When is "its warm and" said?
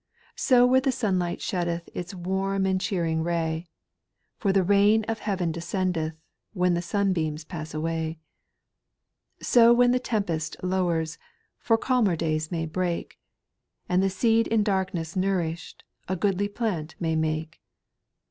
1.93-2.81